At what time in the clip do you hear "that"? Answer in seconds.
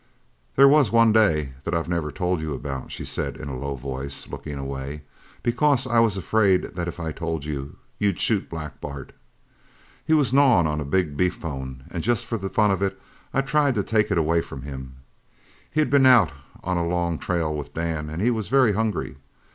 1.63-1.75, 6.75-6.87